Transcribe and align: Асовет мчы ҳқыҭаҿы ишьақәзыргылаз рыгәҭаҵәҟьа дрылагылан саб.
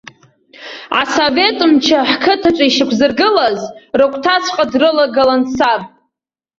Асовет 1.01 1.57
мчы 1.71 1.97
ҳқыҭаҿы 2.09 2.65
ишьақәзыргылаз 2.67 3.59
рыгәҭаҵәҟьа 3.99 4.65
дрылагылан 4.71 5.41
саб. 5.55 5.81